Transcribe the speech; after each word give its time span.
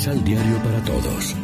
Misal 0.00 0.24
Diario 0.24 0.56
para 0.62 0.82
Todos. 0.82 1.36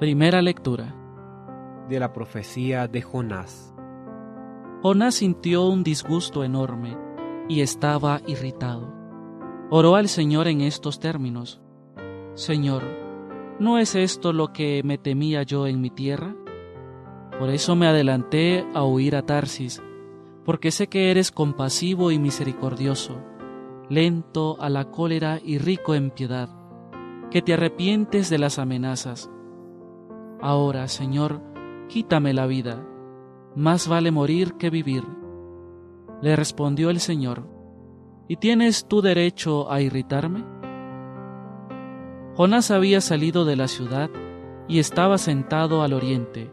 Primera 0.00 0.42
lectura 0.42 0.92
de 1.88 2.00
la 2.00 2.12
profecía 2.12 2.88
de 2.88 3.00
Jonás. 3.00 3.72
Jonás 4.82 5.14
sintió 5.14 5.66
un 5.66 5.84
disgusto 5.84 6.42
enorme 6.42 6.96
y 7.48 7.60
estaba 7.60 8.22
irritado. 8.26 8.92
Oró 9.70 9.94
al 9.94 10.08
Señor 10.08 10.48
en 10.48 10.62
estos 10.62 10.98
términos. 10.98 11.60
Señor, 12.34 12.82
¿no 13.60 13.78
es 13.78 13.94
esto 13.94 14.32
lo 14.32 14.52
que 14.52 14.82
me 14.82 14.98
temía 14.98 15.44
yo 15.44 15.68
en 15.68 15.80
mi 15.80 15.90
tierra? 15.90 16.34
Por 17.38 17.50
eso 17.50 17.76
me 17.76 17.86
adelanté 17.86 18.66
a 18.74 18.84
huir 18.84 19.14
a 19.14 19.22
Tarsis, 19.22 19.80
porque 20.44 20.70
sé 20.70 20.88
que 20.88 21.10
eres 21.10 21.30
compasivo 21.30 22.10
y 22.10 22.18
misericordioso, 22.18 23.18
lento 23.88 24.56
a 24.60 24.68
la 24.68 24.90
cólera 24.90 25.40
y 25.44 25.58
rico 25.58 25.94
en 25.94 26.10
piedad, 26.10 26.48
que 27.30 27.40
te 27.42 27.54
arrepientes 27.54 28.28
de 28.28 28.38
las 28.38 28.58
amenazas. 28.58 29.30
Ahora, 30.40 30.88
Señor, 30.88 31.40
quítame 31.88 32.32
la 32.32 32.46
vida, 32.46 32.84
más 33.54 33.88
vale 33.88 34.10
morir 34.10 34.54
que 34.54 34.70
vivir. 34.70 35.04
Le 36.20 36.34
respondió 36.34 36.90
el 36.90 36.98
Señor, 36.98 37.46
¿y 38.26 38.36
tienes 38.36 38.88
tú 38.88 39.00
derecho 39.00 39.70
a 39.70 39.80
irritarme? 39.80 40.44
Jonás 42.34 42.70
había 42.70 43.00
salido 43.00 43.44
de 43.44 43.56
la 43.56 43.68
ciudad 43.68 44.10
y 44.66 44.78
estaba 44.80 45.18
sentado 45.18 45.82
al 45.82 45.92
oriente. 45.92 46.50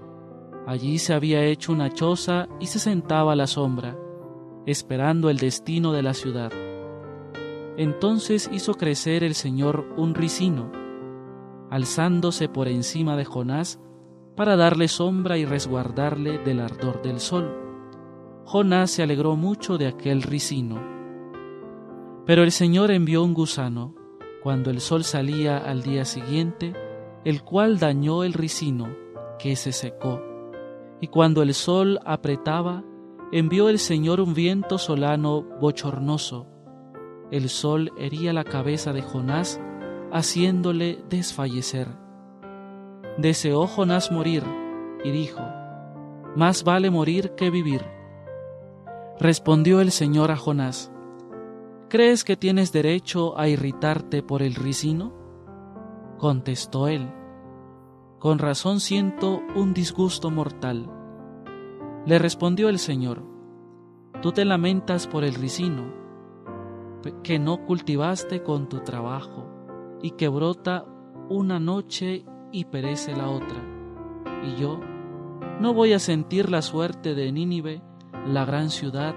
Allí 0.68 0.98
se 0.98 1.14
había 1.14 1.44
hecho 1.44 1.72
una 1.72 1.94
choza 1.94 2.48
y 2.60 2.68
se 2.68 2.80
sentaba 2.80 3.34
a 3.34 3.36
la 3.36 3.46
sombra, 3.46 3.98
esperando 4.66 5.30
el 5.30 5.38
destino 5.38 5.94
de 5.94 6.02
la 6.02 6.14
ciudad. 6.14 6.52
Entonces 7.78 8.50
hizo 8.52 8.74
crecer 8.74 9.24
el 9.24 9.36
Señor 9.36 9.86
un 9.96 10.16
ricino, 10.16 10.72
alzándose 11.70 12.50
por 12.50 12.68
encima 12.68 13.16
de 13.16 13.26
Jonás 13.26 13.80
para 14.36 14.56
darle 14.56 14.88
sombra 14.88 15.38
y 15.38 15.46
resguardarle 15.46 16.40
del 16.40 16.60
ardor 16.60 17.02
del 17.02 17.20
sol. 17.20 17.52
Jonás 18.46 18.92
se 18.92 19.04
alegró 19.04 19.36
mucho 19.36 19.78
de 19.78 19.88
aquel 19.88 20.22
ricino. 20.22 20.82
Pero 22.26 22.44
el 22.44 22.52
Señor 22.52 22.92
envió 22.92 23.24
un 23.24 23.34
gusano 23.34 23.94
cuando 24.42 24.72
el 24.72 24.80
sol 24.80 25.04
salía 25.04 25.58
al 25.58 25.84
día 25.84 26.06
siguiente, 26.06 26.74
el 27.24 27.44
cual 27.44 27.80
dañó 27.80 28.24
el 28.24 28.34
ricino, 28.34 28.88
que 29.40 29.56
se 29.56 29.72
secó. 29.72 30.35
Y 31.02 31.08
cuando 31.08 31.42
el 31.42 31.54
sol 31.54 32.00
apretaba, 32.06 32.84
envió 33.32 33.70
el 33.70 33.80
Señor 33.80 34.22
un 34.22 34.34
viento 34.34 34.78
solano 34.78 35.42
bochornoso. 35.60 36.48
El 37.32 37.50
sol 37.50 37.92
hería 37.98 38.34
la 38.34 38.44
cabeza 38.44 38.94
de 38.94 39.02
Jonás, 39.02 39.60
haciéndole 40.12 41.04
desfallecer. 41.10 41.88
Deseó 43.18 43.68
Jonás 43.68 44.12
morir 44.12 44.44
y 45.04 45.12
dijo, 45.12 45.42
Más 46.36 46.64
vale 46.64 46.90
morir 46.90 47.32
que 47.32 47.50
vivir. 47.50 47.82
Respondió 49.20 49.82
el 49.82 49.92
Señor 49.92 50.32
a 50.32 50.38
Jonás, 50.38 50.92
¿Crees 51.88 52.24
que 52.24 52.36
tienes 52.36 52.72
derecho 52.72 53.38
a 53.38 53.48
irritarte 53.48 54.24
por 54.24 54.42
el 54.42 54.56
ricino? 54.56 55.14
Contestó 56.18 56.88
él, 56.88 57.10
Con 58.26 58.40
razón 58.40 58.80
siento 58.80 59.44
un 59.54 59.76
disgusto 59.76 60.32
mortal. 60.32 60.90
Le 62.08 62.18
respondió 62.18 62.70
el 62.70 62.80
Señor, 62.80 63.24
Tú 64.20 64.32
te 64.32 64.46
lamentas 64.46 65.06
por 65.06 65.24
el 65.24 65.36
ricino, 65.36 65.94
que 67.22 67.38
no 67.38 67.64
cultivaste 67.68 68.42
con 68.42 68.68
tu 68.68 68.80
trabajo, 68.80 69.46
y 70.02 70.10
que 70.10 70.28
brota 70.28 70.86
una 71.30 71.60
noche 71.60 72.26
y 72.52 72.66
perece 72.66 73.16
la 73.16 73.30
otra. 73.30 73.64
Y 74.44 74.60
yo 74.60 74.80
no 75.62 75.76
voy 75.76 75.94
a 75.94 76.00
sentir 76.00 76.50
la 76.50 76.64
suerte 76.64 77.14
de 77.14 77.32
Nínive, 77.32 77.84
la 78.26 78.44
gran 78.44 78.72
ciudad, 78.72 79.14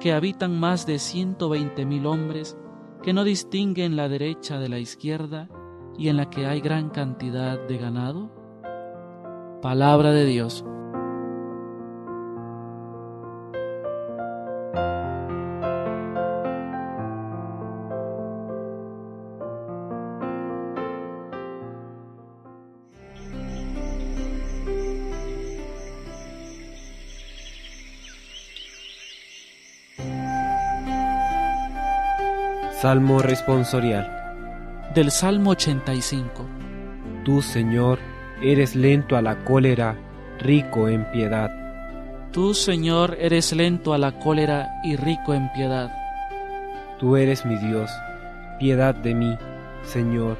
que 0.00 0.14
habitan 0.14 0.58
más 0.58 0.86
de 0.86 0.98
ciento 0.98 1.50
veinte 1.50 1.84
mil 1.84 2.06
hombres, 2.06 2.56
que 3.02 3.12
no 3.12 3.24
distinguen 3.24 3.94
la 3.94 4.08
derecha 4.08 4.58
de 4.58 4.70
la 4.70 4.78
izquierda 4.78 5.50
y 5.98 6.08
en 6.08 6.16
la 6.16 6.30
que 6.30 6.46
hay 6.46 6.62
gran 6.62 6.88
cantidad 6.88 7.58
de 7.68 7.76
ganado? 7.76 8.37
Palabra 9.60 10.12
de 10.12 10.24
Dios. 10.24 10.64
Salmo 32.80 33.18
responsorial. 33.18 34.08
Del 34.94 35.10
Salmo 35.10 35.50
85. 35.50 36.46
Tú, 37.24 37.42
Señor, 37.42 37.98
eres 38.42 38.76
lento 38.76 39.16
a 39.16 39.22
la 39.22 39.44
cólera, 39.44 39.96
rico 40.38 40.88
en 40.88 41.04
piedad. 41.10 41.50
Tú, 42.32 42.54
Señor, 42.54 43.16
eres 43.20 43.52
lento 43.52 43.92
a 43.94 43.98
la 43.98 44.18
cólera 44.18 44.68
y 44.84 44.96
rico 44.96 45.34
en 45.34 45.50
piedad. 45.52 45.90
Tú 46.98 47.16
eres 47.16 47.46
mi 47.46 47.56
Dios, 47.56 47.90
piedad 48.58 48.94
de 48.94 49.14
mí, 49.14 49.36
Señor, 49.82 50.36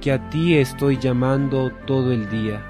que 0.00 0.12
a 0.12 0.30
ti 0.30 0.56
estoy 0.56 0.98
llamando 0.98 1.70
todo 1.86 2.12
el 2.12 2.30
día. 2.30 2.62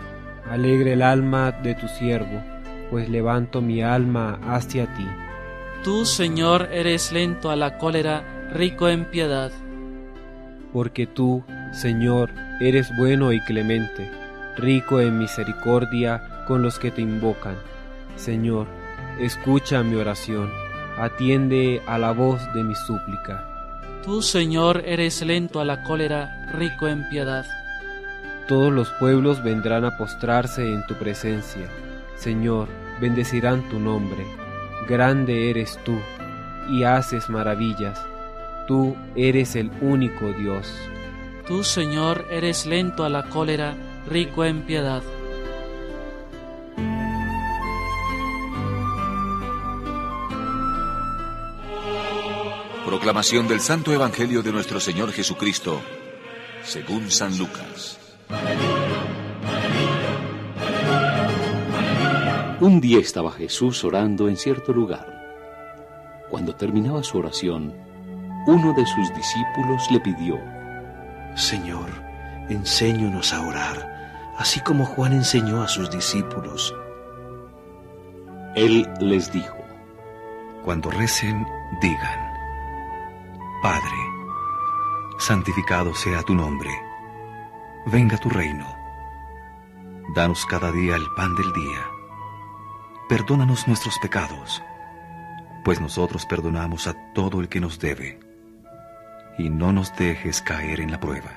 Alegre 0.51 0.95
el 0.95 1.03
alma 1.03 1.53
de 1.53 1.75
tu 1.75 1.87
siervo, 1.89 2.43
pues 2.91 3.09
levanto 3.09 3.61
mi 3.61 3.83
alma 3.83 4.39
hacia 4.47 4.87
ti. 4.95 5.07
Tú, 5.85 6.05
Señor, 6.07 6.69
eres 6.73 7.13
lento 7.13 7.51
a 7.51 7.57
la 7.57 7.79
cólera 7.79 8.51
rico 8.53 8.89
en 8.89 9.05
piedad. 9.05 9.53
Porque 10.73 11.07
tú, 11.07 11.45
Señor, 11.73 12.31
eres 12.61 12.91
bueno 12.97 13.33
y 13.33 13.41
clemente, 13.41 14.11
rico 14.59 15.01
en 15.01 15.19
misericordia 15.19 16.45
con 16.47 16.63
los 16.63 16.79
que 16.79 16.91
te 16.91 17.01
invocan. 17.01 17.57
Señor, 18.17 18.67
escucha 19.19 19.83
mi 19.83 19.97
oración, 19.97 20.51
atiende 20.99 21.81
a 21.87 21.99
la 21.99 22.13
voz 22.13 22.41
de 22.53 22.63
mi 22.63 22.75
súplica. 22.75 23.45
Tú, 24.05 24.21
Señor, 24.21 24.83
eres 24.85 25.23
lento 25.23 25.61
a 25.61 25.65
la 25.65 25.83
cólera, 25.83 26.51
rico 26.53 26.89
en 26.89 27.09
piedad. 27.09 27.47
Todos 28.47 28.73
los 28.73 28.91
pueblos 29.01 29.43
vendrán 29.43 29.85
a 29.85 29.97
postrarse 29.97 30.73
en 30.73 30.85
tu 30.87 30.95
presencia. 30.95 31.69
Señor, 32.17 32.69
bendecirán 33.01 33.69
tu 33.71 33.79
nombre. 33.79 34.27
Grande 34.87 35.51
eres 35.51 35.79
tú, 35.85 35.99
y 36.71 36.85
haces 36.85 37.31
maravillas 37.31 37.99
Tú 38.69 38.95
eres 39.17 39.57
el 39.57 39.71
único 39.81 40.31
Dios. 40.35 40.71
Tú, 41.47 41.65
Señor, 41.65 42.27
eres 42.31 42.67
lento 42.67 43.03
a 43.03 43.09
la 43.09 43.23
cólera, 43.23 43.75
rico 44.09 44.45
en 44.45 44.63
piedad. 44.63 45.03
Proclamación 52.87 53.47
del 53.49 53.61
Santo 53.61 53.93
Evangelio 53.93 54.43
de 54.43 54.51
nuestro 54.51 54.81
Señor 54.81 55.13
Jesucristo, 55.13 55.81
según 56.63 57.11
San 57.11 57.37
Lucas. 57.37 57.99
Un 62.61 62.81
día 62.81 62.99
estaba 62.99 63.31
Jesús 63.31 63.85
orando 63.85 64.29
en 64.29 64.37
cierto 64.37 64.73
lugar. 64.73 65.07
Cuando 66.31 66.55
terminaba 66.55 67.03
su 67.03 67.19
oración, 67.19 67.75
uno 68.47 68.73
de 68.73 68.87
sus 68.87 69.15
discípulos 69.15 69.91
le 69.91 70.01
pidió, 70.01 70.39
Señor, 71.37 71.89
enséñonos 72.49 73.33
a 73.33 73.47
orar, 73.47 73.98
así 74.39 74.61
como 74.61 74.87
Juan 74.87 75.13
enseñó 75.13 75.63
a 75.63 75.69
sus 75.69 75.91
discípulos. 75.91 76.75
Él 78.55 78.89
les 79.01 79.31
dijo, 79.33 79.59
Cuando 80.65 80.91
recen, 80.91 81.47
digan, 81.83 82.33
Padre, 83.63 83.99
santificado 85.19 85.95
sea 85.95 86.23
tu 86.23 86.35
nombre, 86.35 86.71
venga 87.87 88.17
tu 88.17 88.31
reino, 88.31 88.67
danos 90.15 90.47
cada 90.47 90.71
día 90.71 90.95
el 90.95 91.07
pan 91.17 91.35
del 91.35 91.53
día, 91.53 91.85
perdónanos 93.09 93.67
nuestros 93.67 93.99
pecados, 93.99 94.63
pues 95.65 95.81
nosotros 95.81 96.25
perdonamos 96.27 96.87
a 96.87 96.95
todo 97.13 97.41
el 97.41 97.49
que 97.49 97.61
nos 97.61 97.79
debe 97.81 98.21
y 99.39 99.51
no 99.51 99.73
nos 99.73 99.95
dejes 99.97 100.41
caer 100.43 100.81
en 100.81 100.93
la 100.93 101.01
prueba. 101.01 101.31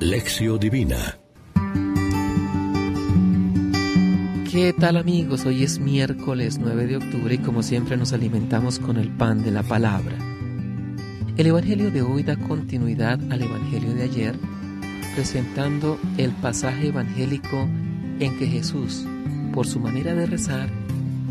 Lección 0.00 0.58
Divina 0.58 1.18
¿Qué 4.50 4.74
tal 4.78 4.96
amigos? 4.96 5.46
Hoy 5.46 5.62
es 5.62 5.78
miércoles 5.78 6.58
9 6.60 6.86
de 6.86 6.96
octubre 6.96 7.34
y 7.34 7.38
como 7.38 7.62
siempre 7.62 7.96
nos 7.96 8.12
alimentamos 8.12 8.78
con 8.78 8.96
el 8.96 9.08
pan 9.08 9.44
de 9.44 9.50
la 9.50 9.62
palabra. 9.62 10.16
El 11.36 11.46
Evangelio 11.46 11.90
de 11.90 12.02
hoy 12.02 12.22
da 12.22 12.36
continuidad 12.36 13.20
al 13.30 13.42
Evangelio 13.42 13.94
de 13.94 14.02
ayer, 14.02 14.36
presentando 15.14 15.98
el 16.18 16.32
pasaje 16.32 16.88
evangélico 16.88 17.68
en 18.20 18.38
que 18.38 18.46
Jesús, 18.46 19.06
por 19.52 19.66
su 19.66 19.80
manera 19.80 20.14
de 20.14 20.26
rezar, 20.26 20.68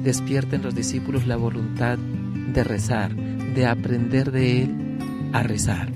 despierta 0.03 0.55
en 0.55 0.63
los 0.63 0.75
discípulos 0.75 1.27
la 1.27 1.35
voluntad 1.35 1.97
de 1.97 2.63
rezar, 2.63 3.15
de 3.15 3.65
aprender 3.65 4.31
de 4.31 4.63
Él 4.63 4.97
a 5.33 5.43
rezar. 5.43 5.91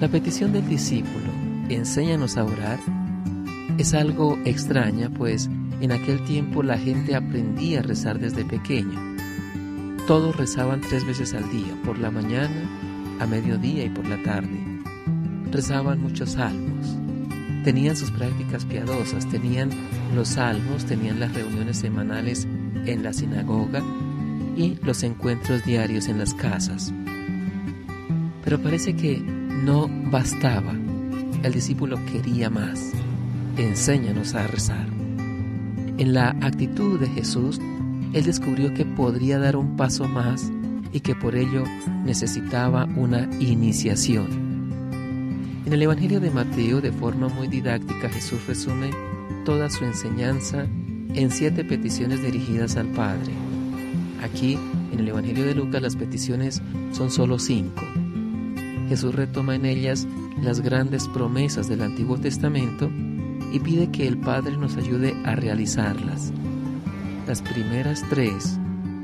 La 0.00 0.08
petición 0.08 0.52
del 0.52 0.68
discípulo, 0.68 1.25
enséñanos 1.68 2.36
a 2.36 2.44
orar, 2.44 2.78
es 3.78 3.94
algo 3.94 4.38
extraña, 4.44 5.10
pues 5.10 5.50
en 5.80 5.92
aquel 5.92 6.24
tiempo 6.24 6.62
la 6.62 6.78
gente 6.78 7.14
aprendía 7.14 7.80
a 7.80 7.82
rezar 7.82 8.18
desde 8.18 8.44
pequeño. 8.44 8.98
Todos 10.06 10.36
rezaban 10.36 10.80
tres 10.80 11.04
veces 11.04 11.34
al 11.34 11.50
día, 11.50 11.74
por 11.84 11.98
la 11.98 12.10
mañana, 12.10 12.70
a 13.20 13.26
mediodía 13.26 13.84
y 13.84 13.90
por 13.90 14.06
la 14.06 14.22
tarde. 14.22 14.58
Rezaban 15.50 16.00
muchos 16.00 16.32
salmos. 16.32 16.96
Tenían 17.64 17.96
sus 17.96 18.10
prácticas 18.12 18.64
piadosas, 18.64 19.28
tenían 19.28 19.70
los 20.14 20.28
salmos, 20.28 20.84
tenían 20.84 21.18
las 21.18 21.34
reuniones 21.34 21.78
semanales 21.78 22.46
en 22.86 23.02
la 23.02 23.12
sinagoga 23.12 23.82
y 24.56 24.78
los 24.82 25.02
encuentros 25.02 25.64
diarios 25.64 26.08
en 26.08 26.18
las 26.18 26.32
casas. 26.34 26.92
Pero 28.44 28.62
parece 28.62 28.94
que 28.94 29.18
no 29.18 29.88
bastaba. 30.10 30.85
El 31.42 31.52
discípulo 31.52 31.98
quería 32.06 32.50
más. 32.50 32.92
Enséñanos 33.56 34.34
a 34.34 34.46
rezar. 34.46 34.86
En 35.98 36.12
la 36.12 36.30
actitud 36.42 37.00
de 37.00 37.08
Jesús, 37.08 37.60
él 38.12 38.24
descubrió 38.24 38.74
que 38.74 38.84
podría 38.84 39.38
dar 39.38 39.56
un 39.56 39.76
paso 39.76 40.06
más 40.06 40.50
y 40.92 41.00
que 41.00 41.14
por 41.14 41.36
ello 41.36 41.64
necesitaba 42.04 42.86
una 42.96 43.28
iniciación. 43.40 44.46
En 45.66 45.72
el 45.72 45.82
Evangelio 45.82 46.20
de 46.20 46.30
Mateo, 46.30 46.80
de 46.80 46.92
forma 46.92 47.28
muy 47.28 47.48
didáctica, 47.48 48.08
Jesús 48.08 48.46
resume 48.46 48.90
toda 49.44 49.68
su 49.68 49.84
enseñanza 49.84 50.66
en 51.14 51.30
siete 51.30 51.64
peticiones 51.64 52.22
dirigidas 52.22 52.76
al 52.76 52.88
Padre. 52.88 53.32
Aquí, 54.22 54.58
en 54.92 55.00
el 55.00 55.08
Evangelio 55.08 55.44
de 55.44 55.54
Lucas, 55.54 55.82
las 55.82 55.96
peticiones 55.96 56.62
son 56.92 57.10
solo 57.10 57.38
cinco. 57.38 57.82
Jesús 58.88 59.14
retoma 59.14 59.54
en 59.54 59.66
ellas 59.66 60.06
las 60.40 60.60
grandes 60.60 61.08
promesas 61.08 61.68
del 61.68 61.82
Antiguo 61.82 62.18
Testamento 62.18 62.90
y 63.52 63.60
pide 63.60 63.90
que 63.90 64.06
el 64.06 64.18
Padre 64.18 64.56
nos 64.56 64.76
ayude 64.76 65.14
a 65.24 65.34
realizarlas. 65.34 66.32
Las 67.26 67.42
primeras 67.42 68.04
tres 68.08 68.58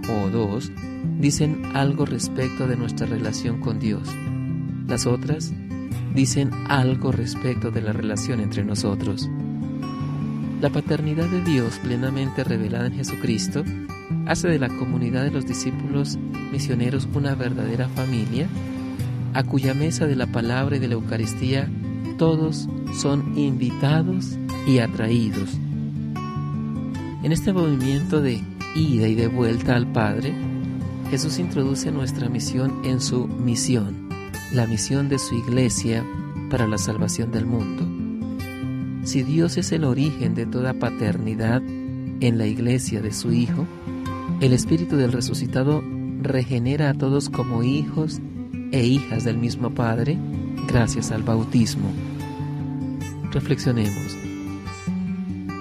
o 0.09 0.29
dos 0.31 0.71
dicen 1.19 1.63
algo 1.75 2.05
respecto 2.05 2.67
de 2.67 2.77
nuestra 2.77 3.07
relación 3.07 3.61
con 3.61 3.79
Dios. 3.79 4.09
Las 4.87 5.07
otras 5.07 5.53
dicen 6.15 6.51
algo 6.69 7.13
respecto 7.13 7.71
de 7.71 7.83
la 7.83 7.93
relación 7.93 8.41
entre 8.41 8.65
nosotros. 8.65 9.29
La 10.61 10.71
paternidad 10.71 11.29
de 11.29 11.43
Dios 11.43 11.79
plenamente 11.83 12.45
revelada 12.45 12.87
en 12.87 12.95
Jesucristo 12.95 13.65
hace 14.27 14.49
de 14.49 14.59
la 14.59 14.69
comunidad 14.69 15.25
de 15.25 15.31
los 15.31 15.47
discípulos 15.47 16.19
misioneros 16.53 17.09
una 17.15 17.35
verdadera 17.35 17.89
familia 17.89 18.47
a 19.35 19.43
cuya 19.45 19.75
mesa 19.75 20.07
de 20.07 20.17
la 20.17 20.27
palabra 20.27 20.77
y 20.77 20.79
de 20.79 20.89
la 20.89 20.95
Eucaristía 20.95 21.69
todos 22.19 22.69
son 22.95 23.37
invitados 23.39 24.39
y 24.67 24.79
atraídos. 24.79 25.51
En 27.23 27.33
este 27.33 27.53
movimiento 27.53 28.21
de 28.21 28.43
ida 28.75 29.09
y 29.09 29.15
de 29.15 29.29
vuelta 29.29 29.77
al 29.77 29.87
Padre, 29.87 30.35
Jesús 31.11 31.39
introduce 31.39 31.91
nuestra 31.91 32.29
misión 32.29 32.81
en 32.85 33.01
su 33.01 33.27
misión, 33.29 34.09
la 34.53 34.67
misión 34.67 35.09
de 35.09 35.19
su 35.19 35.35
iglesia 35.35 36.05
para 36.51 36.67
la 36.67 36.79
salvación 36.79 37.31
del 37.31 37.47
mundo. 37.47 37.87
Si 39.05 39.23
Dios 39.23 39.57
es 39.57 39.73
el 39.73 39.85
origen 39.85 40.35
de 40.35 40.47
toda 40.47 40.75
paternidad 40.75 41.63
en 42.21 42.39
la 42.39 42.47
iglesia 42.47 43.01
de 43.01 43.13
su 43.13 43.33
Hijo, 43.33 43.67
el 44.41 44.53
Espíritu 44.53 44.97
del 44.97 45.13
resucitado 45.13 45.83
regenera 46.21 46.91
a 46.91 46.95
todos 46.95 47.29
como 47.31 47.63
hijos 47.63 48.21
e 48.73 48.85
hijas 48.85 49.25
del 49.25 49.39
mismo 49.39 49.71
Padre 49.71 50.19
gracias 50.67 51.13
al 51.13 51.23
bautismo. 51.23 51.91
Reflexionemos. 53.31 54.17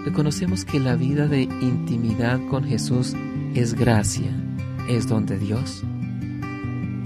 Reconocemos 0.06 0.66
que 0.66 0.80
la 0.80 0.96
vida 0.96 1.28
de 1.28 1.44
intimidad 1.44 2.40
con 2.50 2.64
Jesús 2.64 3.14
es 3.54 3.76
gracia, 3.76 4.32
es 4.90 5.08
don 5.08 5.26
de 5.26 5.38
Dios. 5.38 5.84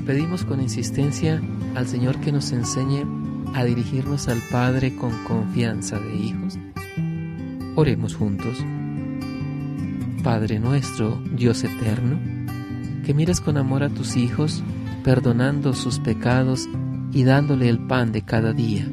Pedimos 0.06 0.46
con 0.46 0.62
insistencia 0.62 1.42
al 1.76 1.88
Señor 1.88 2.20
que 2.22 2.32
nos 2.32 2.52
enseñe 2.52 3.04
a 3.54 3.64
dirigirnos 3.64 4.28
al 4.28 4.42
Padre 4.52 4.96
con 4.96 5.12
confianza 5.24 6.00
de 6.00 6.16
hijos. 6.16 6.58
Oremos 7.76 8.16
juntos. 8.16 8.64
Padre 10.24 10.60
nuestro, 10.60 11.22
Dios 11.36 11.64
eterno, 11.64 12.20
que 13.06 13.14
miras 13.14 13.42
con 13.42 13.58
amor 13.58 13.84
a 13.84 13.90
tus 13.90 14.16
hijos, 14.16 14.64
perdonando 15.06 15.74
sus 15.74 16.00
pecados 16.00 16.68
y 17.14 17.24
dándole 17.24 17.70
el 17.70 17.78
pan 17.78 18.12
de 18.12 18.24
cada 18.24 18.54
día. 18.54 18.88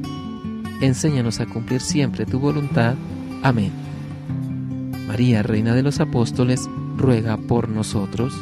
Enséñanos 0.83 1.41
a 1.41 1.47
cumplir 1.47 1.81
siempre 1.81 2.27
tu 2.27 2.39
voluntad. 2.39 2.97
Amén. 3.43 3.73
María, 5.09 5.43
Reina 5.43 5.75
de 5.75 5.83
los 5.83 6.01
Apóstoles, 6.01 6.69
ruega 6.99 7.39
por 7.39 7.71
nosotros. 7.71 8.35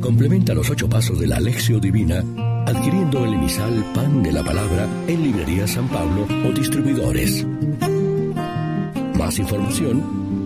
Complementa 0.00 0.52
los 0.52 0.68
ocho 0.68 0.88
pasos 0.88 1.20
de 1.20 1.28
la 1.28 1.36
Alexio 1.36 1.78
Divina 1.78 2.24
adquiriendo 2.66 3.24
el 3.24 3.34
emisal 3.34 3.84
Pan 3.94 4.24
de 4.24 4.32
la 4.32 4.42
Palabra 4.42 4.88
en 5.06 5.22
Librería 5.22 5.68
San 5.68 5.86
Pablo 5.86 6.26
o 6.48 6.52
distribuidores. 6.52 7.46
Más 9.16 9.38
información 9.38 10.23